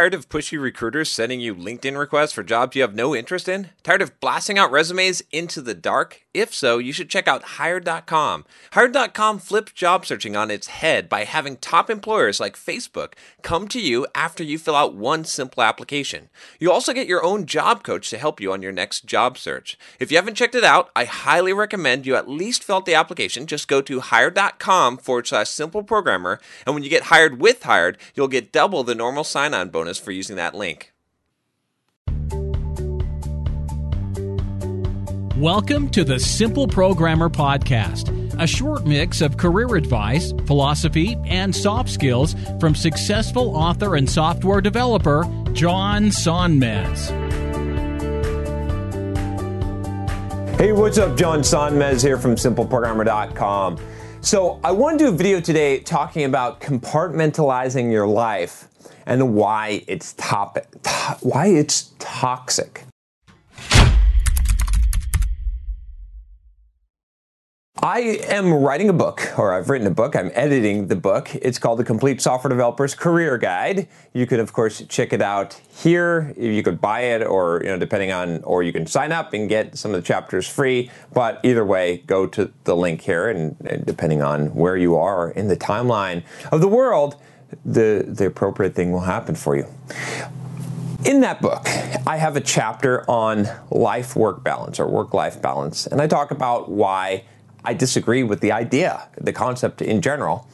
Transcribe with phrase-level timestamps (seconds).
[0.00, 3.68] Tired of pushy recruiters sending you LinkedIn requests for jobs you have no interest in?
[3.82, 6.22] Tired of blasting out resumes into the dark?
[6.32, 8.46] If so, you should check out Hired.com.
[8.72, 13.80] Hired.com flips job searching on its head by having top employers like Facebook come to
[13.80, 16.30] you after you fill out one simple application.
[16.58, 19.76] You also get your own job coach to help you on your next job search.
[19.98, 22.94] If you haven't checked it out, I highly recommend you at least fill out the
[22.94, 23.46] application.
[23.46, 27.98] Just go to Hired.com forward slash simple programmer, and when you get hired with Hired,
[28.14, 30.92] you'll get double the normal sign on bonus for using that link.
[35.40, 41.88] Welcome to the Simple Programmer Podcast, a short mix of career advice, philosophy, and soft
[41.88, 47.08] skills from successful author and software developer John Sonmez.
[50.58, 51.16] Hey, what's up?
[51.16, 53.78] John Sonmez here from SimpleProgrammer.com.
[54.20, 58.68] So, I want to do a video today talking about compartmentalizing your life
[59.10, 62.84] and why it's top, to- why it's toxic.
[67.82, 70.14] I am writing a book, or I've written a book.
[70.14, 71.34] I'm editing the book.
[71.34, 73.88] It's called The Complete Software Developer's Career Guide.
[74.12, 76.34] You could, of course, check it out here.
[76.36, 79.48] You could buy it, or you know, depending on, or you can sign up and
[79.48, 80.90] get some of the chapters free.
[81.12, 85.30] But either way, go to the link here, and, and depending on where you are
[85.30, 87.16] in the timeline of the world,
[87.64, 89.66] the the appropriate thing will happen for you.
[91.04, 91.66] In that book,
[92.06, 96.30] I have a chapter on life work balance or work life balance, and I talk
[96.30, 97.24] about why
[97.64, 100.46] I disagree with the idea, the concept in general.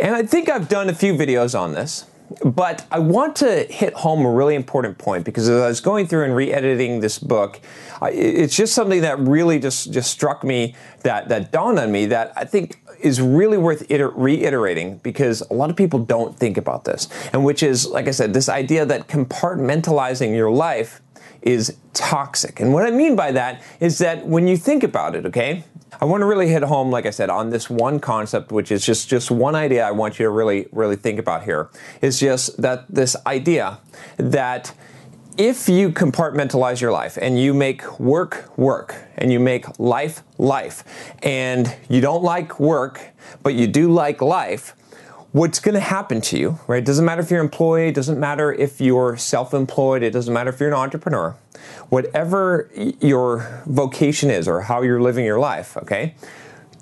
[0.00, 2.06] And I think I've done a few videos on this,
[2.44, 6.06] but I want to hit home a really important point because as I was going
[6.06, 7.60] through and re-editing this book,
[8.02, 12.32] it's just something that really just just struck me that that dawned on me that
[12.36, 16.84] I think is really worth iter- reiterating because a lot of people don't think about
[16.84, 21.00] this, and which is, like I said, this idea that compartmentalizing your life
[21.42, 22.60] is toxic.
[22.60, 25.64] And what I mean by that is that when you think about it, okay,
[26.00, 28.84] I want to really hit home, like I said, on this one concept, which is
[28.84, 31.68] just just one idea I want you to really really think about here.
[32.00, 33.78] Is just that this idea
[34.16, 34.72] that
[35.38, 40.84] if you compartmentalize your life and you make work work and you make life life
[41.22, 43.12] and you don't like work
[43.42, 44.76] but you do like life
[45.32, 46.82] what's going to happen to you right?
[46.82, 50.50] It doesn't matter if you're employed it doesn't matter if you're self-employed it doesn't matter
[50.50, 51.34] if you're an entrepreneur.
[51.88, 52.70] Whatever
[53.00, 56.14] your vocation is or how you're living your life okay?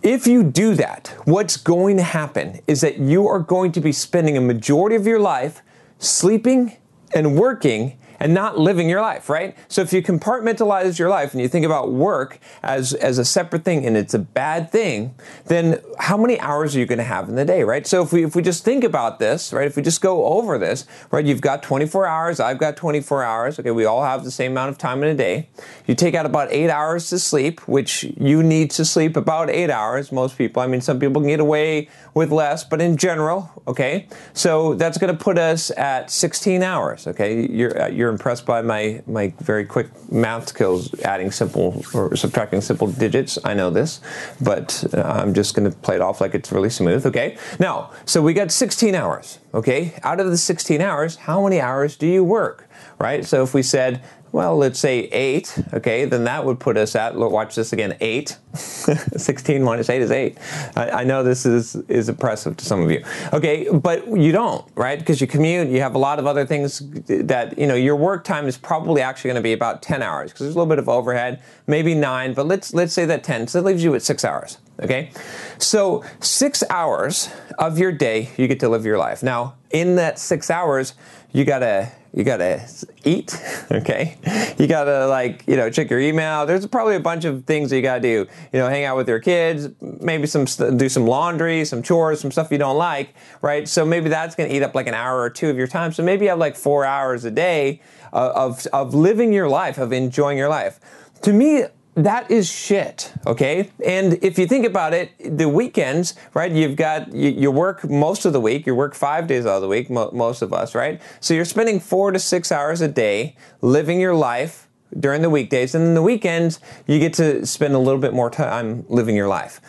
[0.03, 3.93] If you do that, what's going to happen is that you are going to be
[3.93, 5.61] spending a majority of your life
[5.99, 6.79] sleeping
[7.15, 9.57] and working and not living your life, right?
[9.69, 13.65] So if you compartmentalize your life and you think about work as, as a separate
[13.65, 15.15] thing and it's a bad thing,
[15.47, 17.87] then how many hours are you going to have in the day, right?
[17.87, 19.67] So if we if we just think about this, right?
[19.67, 21.25] If we just go over this, right?
[21.25, 23.59] You've got 24 hours, I've got 24 hours.
[23.59, 25.49] Okay, we all have the same amount of time in a day.
[25.87, 29.71] You take out about 8 hours to sleep, which you need to sleep about 8
[29.71, 30.63] hours most people.
[30.63, 34.09] I mean, some people can get away with less, but in general, okay?
[34.35, 37.47] So that's going to put us at 16 hours, okay?
[37.49, 42.61] You're uh, you're impressed by my my very quick math skills adding simple or subtracting
[42.61, 43.39] simple digits.
[43.45, 44.01] I know this,
[44.41, 47.39] but uh, I'm just going to play it off like it's really smooth, okay?
[47.61, 49.95] Now, so we got 16 hours, okay?
[50.03, 52.69] Out of the 16 hours, how many hours do you work,
[52.99, 53.25] right?
[53.25, 54.03] So if we said
[54.33, 57.97] well, let's say 8, okay, then that would put us at, look, watch this again,
[58.01, 58.37] 8.
[58.55, 60.39] 16 minus 8 is 8.
[60.77, 63.05] I, I know this is, is oppressive to some of you.
[63.33, 64.99] Okay, but you don't, right?
[64.99, 68.23] Because you commute, you have a lot of other things that, you know, your work
[68.23, 70.79] time is probably actually going to be about 10 hours because there's a little bit
[70.79, 73.49] of overhead, maybe 9, but let's, let's say that 10.
[73.49, 75.11] So that leaves you at 6 hours, okay?
[75.59, 79.25] So 6 hours of your day, you get to live your life.
[79.25, 80.95] Now, in that 6 hours,
[81.33, 82.67] you got to you gotta
[83.05, 83.37] eat
[83.71, 84.17] okay?
[84.59, 86.47] You gotta like you know check your email.
[86.47, 88.27] There's probably a bunch of things that you gotta do.
[88.53, 90.45] You know hang out with your kids maybe some
[90.77, 93.69] do some laundry some chores some stuff you don't like right?
[93.69, 95.93] So maybe that's gonna eat up like an hour or two of your time.
[95.93, 97.81] So maybe you have like four hours a day
[98.13, 100.81] of, of, of living your life of enjoying your life.
[101.23, 101.65] To me
[102.05, 107.13] that is shit okay and if you think about it the weekends right you've got
[107.13, 109.91] you, you work most of the week you work five days out of the week
[109.91, 114.01] mo- most of us right so you're spending four to six hours a day living
[114.01, 114.69] your life
[114.99, 118.31] during the weekdays, and then the weekends you get to spend a little bit more
[118.31, 119.61] time living your life.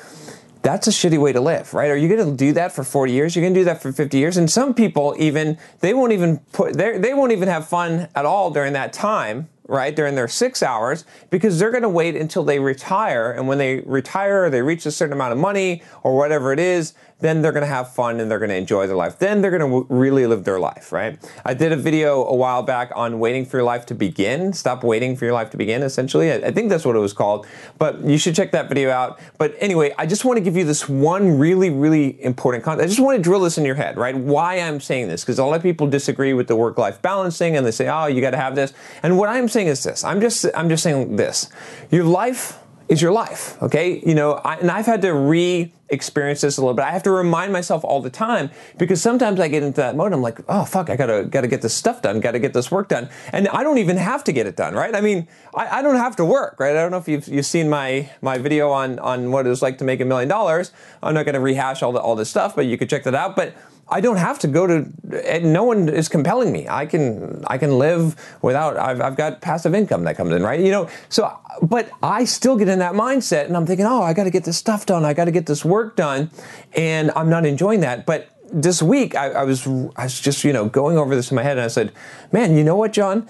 [0.63, 1.89] That's a shitty way to live, right?
[1.89, 3.35] Are you going to do that for 40 years?
[3.35, 6.39] You're going to do that for 50 years, and some people even they won't even
[6.51, 10.61] put they won't even have fun at all during that time right, during their six
[10.61, 13.31] hours because they're going to wait until they retire.
[13.31, 16.93] And when they retire, they reach a certain amount of money or whatever it is,
[17.21, 19.19] then they're going to have fun and they're going to enjoy their life.
[19.19, 21.17] Then they're going to really live their life, right?
[21.45, 24.53] I did a video a while back on waiting for your life to begin.
[24.53, 26.33] Stop waiting for your life to begin, essentially.
[26.33, 27.45] I, think that's what it was called.
[27.77, 29.19] But you should check that video out.
[29.37, 32.85] But anyway, I just want to give you this one really, really important concept.
[32.85, 34.17] I just want to drill this in your head, right?
[34.17, 37.65] Why I'm saying this, because a lot of people disagree with the work-life balancing and
[37.65, 38.73] they say, oh, you got to have this.
[39.03, 40.03] And what I'm saying is this.
[40.03, 41.49] I'm just, I'm just saying this.
[41.89, 42.59] Your life
[42.91, 44.03] is your life, okay?
[44.05, 46.83] You know, I, and I've had to re experience this a little bit.
[46.83, 50.11] I have to remind myself all the time because sometimes I get into that mode.
[50.11, 52.89] I'm like, oh fuck, I gotta gotta get this stuff done, gotta get this work
[52.89, 54.93] done, and I don't even have to get it done, right?
[54.93, 56.71] I mean, I, I don't have to work, right?
[56.71, 59.61] I don't know if you've, you've seen my my video on on what it was
[59.61, 60.73] like to make a million dollars.
[61.01, 63.37] I'm not gonna rehash all the all this stuff, but you could check that out.
[63.37, 63.53] But
[63.91, 65.41] I don't have to go to.
[65.41, 66.65] No one is compelling me.
[66.69, 67.43] I can.
[67.45, 68.77] I can live without.
[68.77, 70.59] I've, I've got passive income that comes in, right?
[70.59, 70.89] You know.
[71.09, 74.29] So, but I still get in that mindset, and I'm thinking, oh, I got to
[74.29, 75.03] get this stuff done.
[75.03, 76.31] I got to get this work done,
[76.73, 78.05] and I'm not enjoying that.
[78.05, 79.67] But this week, I, I was.
[79.67, 81.91] I was just, you know, going over this in my head, and I said,
[82.31, 83.27] man, you know what, John?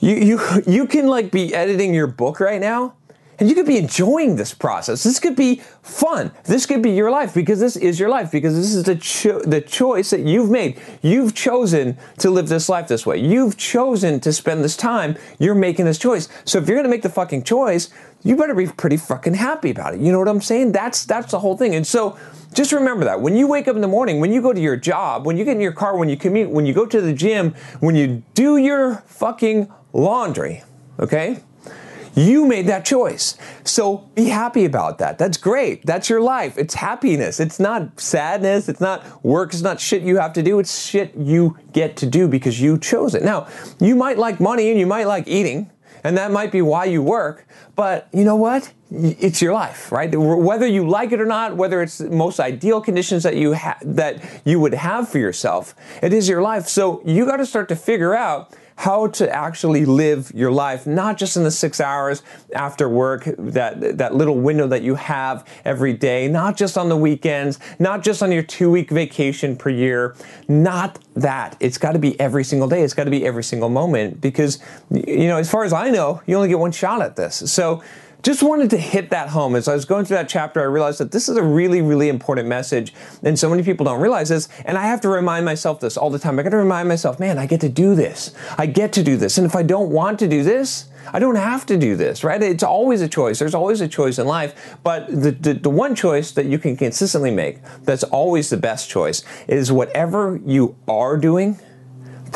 [0.00, 2.96] You you you can like be editing your book right now
[3.38, 5.02] and you could be enjoying this process.
[5.02, 6.32] This could be fun.
[6.44, 9.40] This could be your life because this is your life because this is the cho-
[9.40, 10.80] the choice that you've made.
[11.02, 13.18] You've chosen to live this life this way.
[13.18, 15.16] You've chosen to spend this time.
[15.38, 16.28] You're making this choice.
[16.44, 17.90] So if you're going to make the fucking choice,
[18.22, 20.00] you better be pretty fucking happy about it.
[20.00, 20.72] You know what I'm saying?
[20.72, 21.74] That's that's the whole thing.
[21.74, 22.18] And so
[22.54, 24.76] just remember that when you wake up in the morning, when you go to your
[24.76, 27.12] job, when you get in your car, when you commute, when you go to the
[27.12, 30.62] gym, when you do your fucking laundry,
[30.98, 31.40] okay?
[32.16, 33.36] You made that choice.
[33.62, 35.18] So be happy about that.
[35.18, 35.84] That's great.
[35.84, 36.56] That's your life.
[36.56, 37.38] It's happiness.
[37.38, 38.70] It's not sadness.
[38.70, 39.52] It's not work.
[39.52, 40.58] It's not shit you have to do.
[40.58, 43.22] It's shit you get to do because you chose it.
[43.22, 43.48] Now,
[43.80, 45.70] you might like money and you might like eating,
[46.04, 48.72] and that might be why you work, but you know what?
[48.90, 50.08] It's your life, right?
[50.16, 53.78] Whether you like it or not, whether it's the most ideal conditions that you ha-
[53.82, 56.66] that you would have for yourself, it is your life.
[56.66, 61.16] So you got to start to figure out how to actually live your life, not
[61.16, 62.22] just in the six hours
[62.54, 66.96] after work, that, that little window that you have every day, not just on the
[66.96, 70.14] weekends, not just on your two week vacation per year,
[70.46, 71.56] not that.
[71.58, 72.82] It's got to be every single day.
[72.82, 74.58] It's got to be every single moment because,
[74.90, 77.50] you know, as far as I know, you only get one shot at this.
[77.50, 77.82] So,
[78.26, 79.54] just wanted to hit that home.
[79.54, 82.08] As I was going through that chapter, I realized that this is a really, really
[82.08, 82.92] important message,
[83.22, 84.48] and so many people don't realize this.
[84.64, 86.36] And I have to remind myself this all the time.
[86.36, 88.34] I got to remind myself, man, I get to do this.
[88.58, 89.38] I get to do this.
[89.38, 92.42] And if I don't want to do this, I don't have to do this, right?
[92.42, 93.38] It's always a choice.
[93.38, 94.76] There's always a choice in life.
[94.82, 98.90] But the, the, the, one choice that you can consistently make, that's always the best
[98.90, 101.60] choice, is whatever you are doing,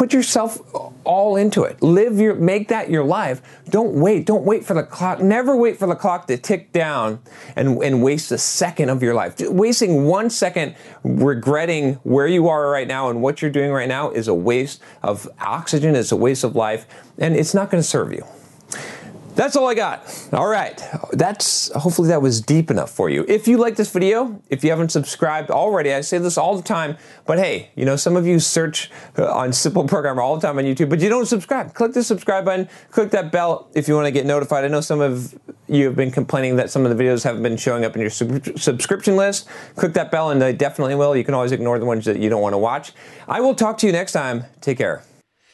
[0.01, 0.59] Put yourself
[1.05, 1.83] all into it.
[1.83, 3.43] Live your make that your life.
[3.69, 4.25] Don't wait.
[4.25, 5.21] Don't wait for the clock.
[5.21, 7.21] Never wait for the clock to tick down
[7.55, 9.39] and, and waste a second of your life.
[9.39, 10.75] Wasting one second
[11.05, 14.81] regretting where you are right now and what you're doing right now is a waste
[15.03, 16.87] of oxygen, it's a waste of life,
[17.19, 18.25] and it's not going to serve you.
[19.35, 20.29] That's all I got.
[20.33, 20.83] All right.
[21.13, 23.25] That's hopefully that was deep enough for you.
[23.29, 26.63] If you like this video, if you haven't subscribed already, I say this all the
[26.63, 26.97] time,
[27.27, 30.59] but hey, you know, some of you search uh, on Simple Programmer all the time
[30.59, 31.75] on YouTube, but you don't subscribe.
[31.75, 34.65] Click the subscribe button, click that bell if you want to get notified.
[34.65, 35.35] I know some of
[35.69, 38.11] you have been complaining that some of the videos haven't been showing up in your
[38.11, 39.49] sub- subscription list.
[39.77, 41.17] Click that bell and they definitely will.
[41.17, 42.93] You can always ignore the ones that you don't want to watch.
[43.29, 44.45] I will talk to you next time.
[44.61, 45.05] Take care.